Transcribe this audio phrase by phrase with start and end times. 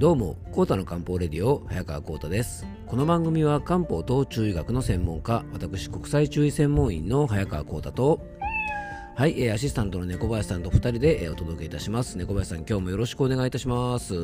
[0.00, 2.66] どうも、コータの漢方レディオ、早川コータです。
[2.86, 8.18] この番組は漢方と中医学の専門家、私、国際中医専門員の早川コータと、
[9.14, 12.16] はい、アシスタントの猫林さんと2人で、お届けいたします。
[12.16, 14.14] 猫林さん、今日もよろしくお願いいたします。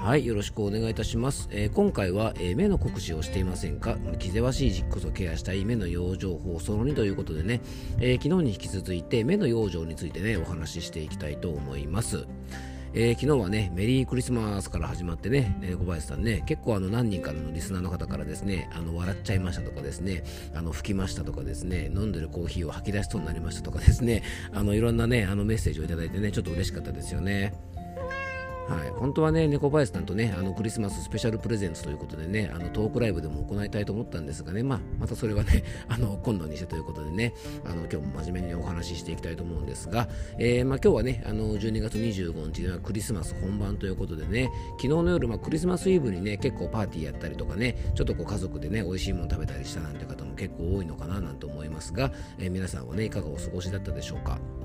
[0.00, 1.48] はい、よろしくお願いいたします。
[1.52, 3.96] えー、今回は、えー、目の酷使をしていませんか？
[4.18, 7.60] 気ぜわしい時期こそケアしたい目の養生法その2ということでね、
[8.00, 12.26] えー、昨日に引き続いて目の養生についてね、お話ししていきたいと思います。
[12.96, 20.22] えー、昨日はね、メリークリスマスから始まってね、えー、小林さんね、結構あの何人かのリスナーの方からですね、あの笑っちゃいましたとかですね、
[20.54, 27.52] あの吹きましたとかですね、飲んでるコーヒーを吐き出しそうになりましたとかですね、あのいろんなね、あのメッセージをいただいてね、ちょっと嬉しかったですよね。
[28.68, 40.08] はい、本当はね、猫林さんとね、あのクリスマススペシャルプレゼンツということでね、あのトークライブでも行いたいと思ったんですがね、まあ、またそれはね、 あの今度にしてということでね、あの今日も真面目にお話ししていきたいと思うんですが、
[40.38, 54.63] えー、まあ、今日はね、あの12月25日はクリスマス本番ということでね、昨日の夜、まあ、クリスマスイブにね、結構パーティーやったりとかね、ちょっとこう家族でね、美味しいもの食べたりしたなんて方も結構多いのかななんて思いますが、えー、皆さんはね、いかがお過ごしだったでしょうか？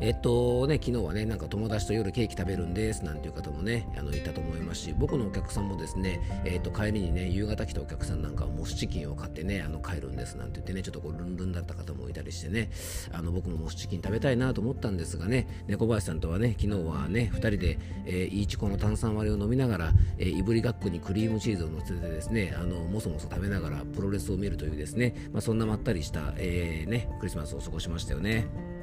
[0.00, 12.70] えっとね、昨日はね、なんか友達と夜ケーキ食べるんですなんていう方もね、あのいたと思いますし、僕のお客さんもですね、えっと帰りにね、夕方来たお客さんなんかはモスチキンを買ってね、あの帰るんですなんて言ってね、ちょっとこうルンルンだった方もいたりしてね、
[13.12, 28.75] あの僕もモスチキン食べたいなと思ったんですがね、猫林さんとはね、昨日はね、2人で、えー、イーチコの炭酸割りを飲みながら、えー、いぶりがっこにクリームチーズを乗せてですね、あのもそもそ食べながらプロレスを見るというですね、まあ、そんなまったりした、えー、ね、クリスマスを過ごしましたよね。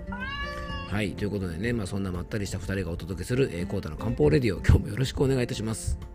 [0.94, 6.13] はい、ということでね、まあ、そんなまったりした2人がお届けする、えー、コータの漢方レディオ、今日もよろしくお願いいたします。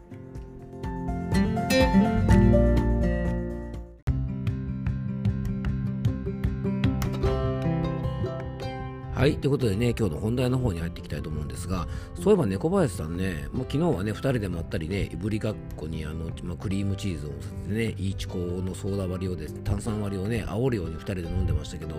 [9.19, 11.89] はい、ということでね、今日の本題の方に入っていきたいと思うんですが、
[12.23, 21.97] そういえば猫林さんね、もう昨日はね、2人でまったりね、いぶりがっこにあの、まあ、クリームチーズを乗せてね、いいチコのソーダ割りをです、炭酸割りをね、煽るように2人で飲んでましたけど、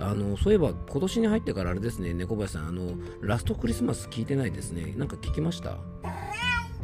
[0.00, 4.92] あの、そういえば今年に入ってからあれですね、猫林さん、あの、ラストクリスマス聞いてないですね。
[4.96, 5.78] なんか聞きました？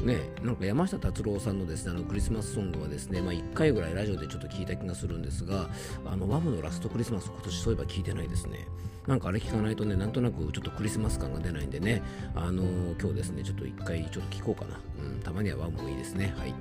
[0.02, 5.68] ね、なんか山下達郎さんのですねあのクリスマスソングはですね、まあ、1回ぐらいラジオでちょっと聞いた気がするんですが
[6.04, 8.66] あのワムのラストクリスマス今年そういえば聞いてないですね。
[9.06, 12.02] なんかあれ聞かないとねなんとなくちょっとクリスマス感が出ないんでね。
[12.34, 16.34] あのー、今日ですねちょっと1回ちょっと聞こうかな、うん、たまにはワムもいいですね。
[16.36, 16.54] はい。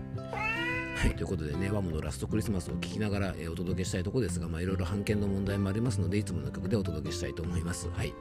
[1.01, 7.89] はい、ということでね、ワムのラストクリスマスを聴きながら、えー、お届けしたいところですが、いろいろ版権の問題もありますので、いつもの曲でお届けしたいと思います。
[7.89, 8.13] はい。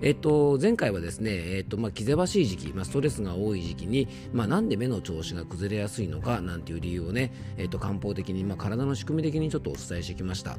[0.00, 10.58] えっと、前回はですね、えっと、まあ、気ぜわしい時期、まあ、ストレスが多い時期に、まあ、なんで目の調子が崩れやすいのか、なんていう理由をね、えっと、漢方的に、まあ、体の仕組み的にちょっとお伝えしてきました。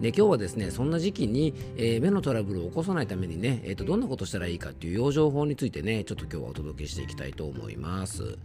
[0.00, 8.38] で今日はですねそんな時期に、えー、目のトラブルを起こさないためにね、えーと、どんなことしたらいいかっていう養生法についてねちょっと今日はお届けしていきたいと思います。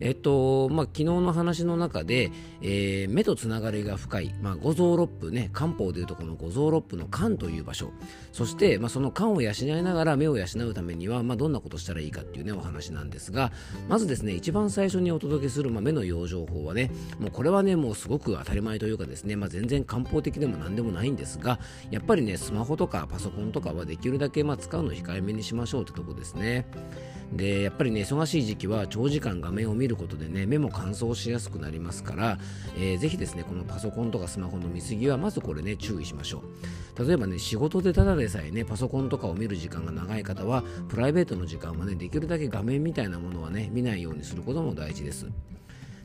[0.00, 2.30] えっと、まあ、昨日の話の中で、
[2.62, 7.90] えー、目とつながりが深い、まあ、五臓六腑ね、漢方でいうとこの五臓六腑の肝という場所、
[8.32, 13.52] そして、まあ、その肝を養いながら目を養うためには、まあ、どんなことしたらいいかっていうね、お話なんですが、
[13.88, 21.58] まずですね、一番最初にお届けする、まあ、目の養生法はね、もうこれはね、もうすごく当たり前というかですね、まあ、全然漢方的でも何でもないんですが、
[21.90, 26.66] やっぱりね、スマホとかパソコンとかはできるだけ、まあ、使うの控えめにしましょうってとこですね。
[27.32, 32.38] でやっぱりね忙しい時期は長時間画面を見ることでね目も乾燥しやすくなりますから、
[32.76, 36.42] えー、ぜひですねこのパソコンとかスマホの見過ぎはまずこれね注意しましょ
[36.96, 37.06] う。
[37.06, 45.26] 例えばね仕事でただでさえねパソコンとかを見る時間が長い方はプライベートの時間はねできるだけ画面みたいなものはね見ないようにすることも大事です。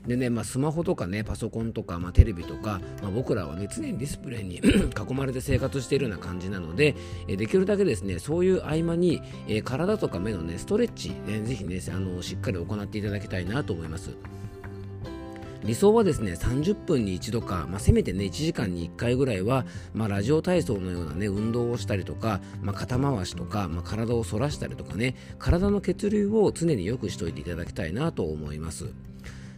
[0.07, 6.95] でね、まあ、スマホとかね、パソコンとか、まあ、テレビとか、まあ、僕らはね、常にディスプレイに 囲まれて生活しているような感じなので、
[7.27, 14.11] えできるだけですね、そういう合間に、え、体とか目のね、ストレッチ、ね、ぜひね、あのしっかり行っていただきたいなと思います。
[15.63, 28.91] 理想はですね30分に一度か、まあ、せめてね1時間に1回ぐらいは、まあ、ラジオ体操のようなね運動をしたりとか、まあ、肩回しとか、まあ、体を反らしたりとかね体の血流を常によくしておいていただきたいなと思います。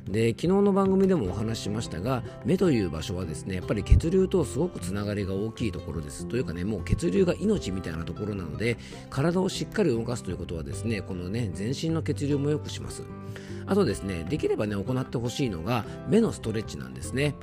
[0.07, 6.27] で昨日の番組でもお話ししましたが目という場所はですねやっぱり血流とすごくつながりが大きいところです。
[6.27, 8.77] というかねもう血流が命みたいなところなので
[9.09, 13.03] 体をしっかり動かすということはですねこのね全身の血流も良くします。
[13.65, 17.35] あとですねできればね行ってほしいのが目のストレッチなんですね。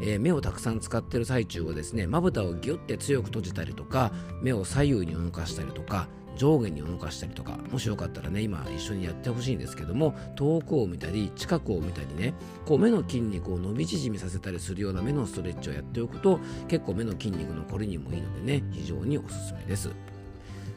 [0.00, 4.12] えー、目をたくさん使っている最中はですねまぶたをギュッて強く閉じたりとか
[4.42, 12.34] 目を左右に動かしたりとか上下に動かしたりとかもしよかったらね今一緒にやってほしいんですけども遠くを見たり近くを見たりね
[12.64, 16.38] こう目の筋肉を伸び縮みさせたりするような目のストレッチをやっておくと
[16.68, 19.90] 結構目の筋肉のこりにもいいのでね非常におすすめです。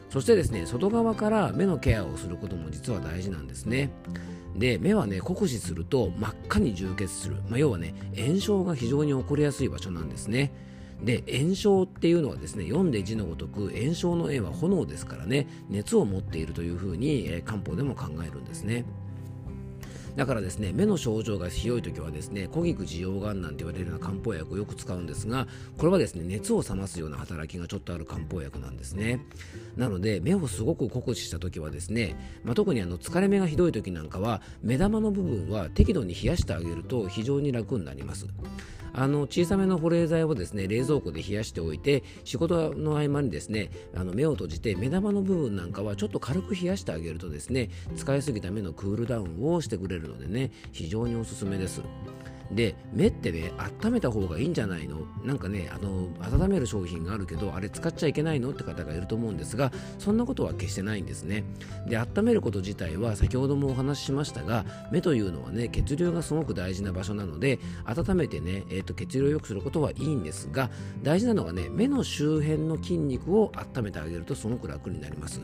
[0.08, 3.92] そしてですね外側から目のケアをすることも実は大事なんですね。
[4.56, 10.52] で目はね酷使すると真っ赤に充血する、まあ、要はね炎症が非常に起こりやすい場所なんですね。
[11.04, 18.84] で炎症っていうのはですね読んで字のごとく炎症の炎は炎ですからね熱を持っているというふうに、えー、漢方でも考えるんですね。
[20.16, 25.46] だからですね目の症状がひどい時はですね小菊滋養丸なんて言われるような漢方薬をよく使うんですが
[25.78, 29.24] これはですね熱を冷ますような働きがちょっとある漢方薬なんですね。
[29.76, 38.26] なので目をすごく酷使した時はですね、まあ、特にあの疲れ目がひどい時なんかは目玉の部分は適度に冷やしてあげると非常に楽になります。
[38.92, 51.82] あの小さめの保冷剤をですね冷蔵庫で冷やしておいて仕事の合間にですねあの目を閉じて目玉の部分なんかはちょっと軽く冷やしてあげるとですね使いすぎた目のクールダウンをしてくれるのでね非常におすすめです。
[52.50, 53.52] で目ってね
[53.84, 55.06] 温めた方がいいんじゃないの？
[55.24, 58.50] なんかねあの温める商品があるけどあれ使っちゃいけないの？
[58.50, 59.70] って方がいると思うんですが
[60.00, 61.44] そんなことは決してないんですね。
[61.86, 70.70] で温めること自体は先ほどもお話ししましたが目というのはね血流がすごく大事な場所なので温めてね、えーと、血流を良くすることはいいんですが
[71.04, 75.40] 大事なのがね目の周辺の筋肉を温めてあげるとすごく楽になります。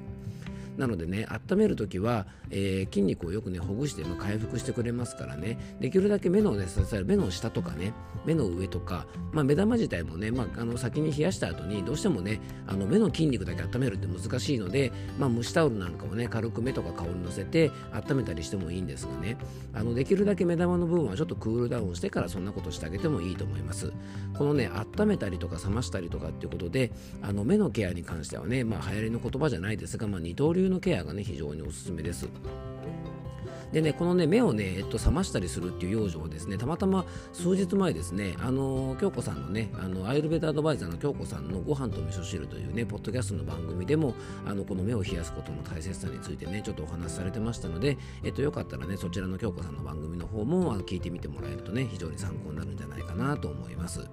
[0.77, 5.77] なのでね温めるときは、えー、筋肉をよくねほぐして、まあ、回復してくれますからね。
[5.81, 7.93] できるだけ目のね支える目の下とかね
[8.25, 19.37] 目の上とか、まあ、目玉自体もね、まあ、あの先に冷やした後にどうしてもねあの目の筋肉だけ温めるって難しいので、まあ、蒸しタオルなんかをね軽く目とか顔にのせて温めたりしてもいいんですがね。
[19.73, 23.93] あのできるだけ目玉の部分はちょっとクールダウンしてからそんなことしてあげてもいいと思います。
[24.35, 26.93] このね温めたりとか冷ましたりとかっていうことで
[27.23, 32.29] あの目のケアに関してはね、まあ、流行りの言葉じゃないですが、まあ、二刀流のケアがね非常におすすめです。
[33.77, 44.15] でね、このね、目をね、えっと、覚ましたりするっていう養生をですね、たまたま数日前ですね、あの、京子さんのね、あの、アイルベーダアドバイザーの京子さんのご飯と味噌汁というね、ポッドキャストの番組でも、
[44.47, 54.09] あの、この目を冷やすことの大切さについてね、ちょっとお話しされてましたので、えっと、よかったらね、そちらの京子さんの番組の方も、あの、聞いてみてもらえるとね、非常に参考になるんじゃないかなと思います。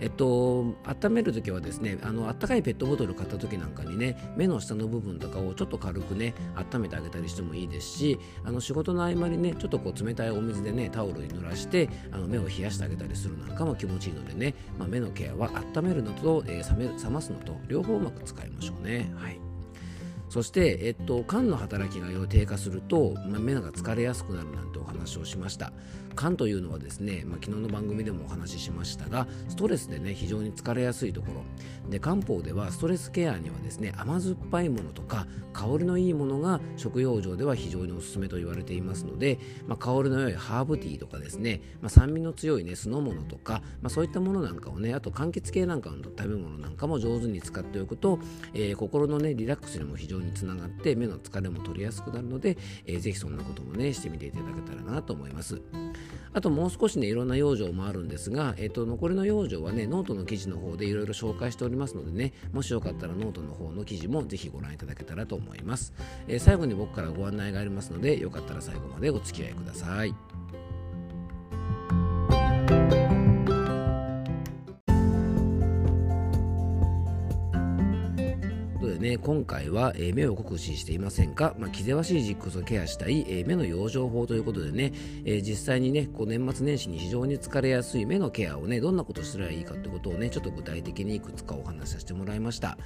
[0.00, 19.10] えっと、温めるときはですねあの温かいペットボトル買ったときなんかにね目の下の部分とかをちょっと軽くね温めてあげたりしてもいいですしあの仕事事の合間にねちょっとこう冷たいお水でねタオルに濡らしてあの目を冷やしてあげたりするなんかも気持ちいいのでね、まあ、目のケアは温めるのと、えー、冷め冷ますのと両方うまく使いましょうね。
[19.16, 19.47] はい
[20.28, 25.72] そして、えっと、肝の働きが低下すると、ま、目が疲れやすくなるなんてお話をしました。
[26.18, 31.44] 肝というのはですね、まあ、昨日の番組でもお話ししましたがストレスでね非常に疲れやすいところ。
[31.90, 48.18] で漢方ではストレスケアにはですね甘酸っぱいものとか香りのいいものが食用上では非常におすすめと言われていますので、まあ、香りの良いハーブティーとかですね、まあ、酸味の強いね酢の物とか、まあ、そういったものなんかをねあと柑橘系なんかの食べ物なんかも上手に使っておくと、
[48.54, 52.56] えー、心のねリラックスにも非常につながって目の疲れも取りやすくなるので、
[52.86, 55.60] えー、ぜひそんなこともねしてみていただけたらなと思います。
[56.32, 65.92] あともう少しねいろんな養生もあるんですが、えーと、残りの養生はねノートの記事の方でいろいろ紹介しておりますのでねもしよかったらノートの方の記事もぜひご覧いただけたらと思います、
[66.26, 70.14] えー、最後に僕からご案内がありますのでよかったら最後までお付き合いください
[78.98, 84.92] ね、今回は、えー、目を酷使していませんか、まあ、気ぜわしい時期こそケアしたい、えー、目の養生法ということでね、
[85.24, 92.76] えー、実際にね、こう年末年始に非常に疲れやすい目のケアをね、どんなことすればいいかということをね、ちょっと具体的にいくつかお話しさせてもらいました。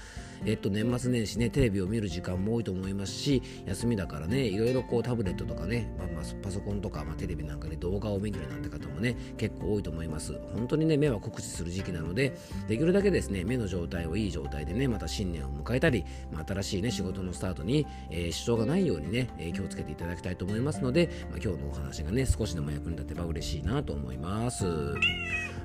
[0.44, 10.38] えっと、年末年始ね、テレビを見る時間も多いと思いますし、休みだからね、いろいろこうタブレットとかね、まあ、まあ、パソコンとか、まあ、テレビなんかで動画を見るなんて方もね、結構多いと思います。
[10.54, 12.36] 本当にね、目は酷使する時期なので、
[12.68, 16.01] できるだけですね、目の状態をいい状態でね、また新年を迎えたり、
[16.32, 24.64] まあ、新しいね、仕事のスタートに、えー、支障がないようにね、えー、気をつけていただきたいと思いますので、まあ、今日のお話がね、少しでも役に立てば嬉しいなと思います。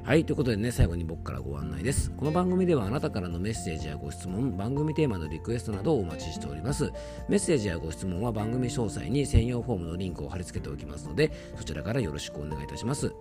[0.07, 2.11] はい、ということでね、最後に僕からご案内です。
[2.11, 6.93] この番組ではあなたからのメッセージやご質問、番組テーマのリクエストなどをお待ちしております。
[7.27, 13.11] メッセージやご質問は番組詳細に専用フォームのリンクを貼り付けておきますので、そちらからよろしくお願いいたします。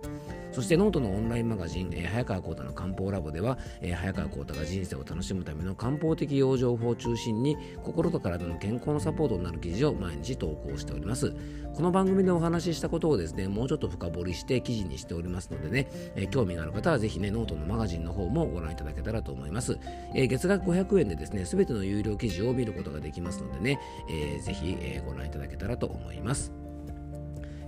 [0.53, 11.35] そしてノートのオンラインマガジン、えー、早川幸太の漢方ラボでは、えー、早川幸太が人生を楽しむための漢方的養生法を中心に心と体の健康のサポートになる記事を毎日投稿しております。
[11.75, 19.79] この番組でお話ししたことをですね、もうちょっと深掘りして記事にしておりますのでね、えー、興味がある方はぜひね、ノートのマガジンの方もご覧いただけたらと思います。
[20.13, 23.79] えー、月額500円でですね、すべての有料記事を見ることができますのでね、
[24.09, 26.51] えー、ぜひ、えー、ご覧いただけたらと思います。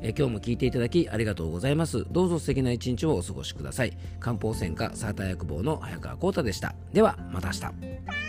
[0.01, 2.05] え今日も聞いていただきありがとうございます。
[2.09, 3.97] どうぞ素敵な一日をお過ごしください。
[4.19, 6.73] 漢方専科サーター薬房の早川浩太でした。
[6.93, 8.28] では、また明日。